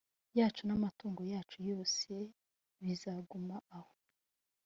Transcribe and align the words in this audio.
yacu 0.39 0.61
n 0.65 0.71
amatungo 0.77 1.21
yacu 1.33 1.57
yose 1.69 2.09
bizaguma 2.81 3.55
aho 3.77 3.93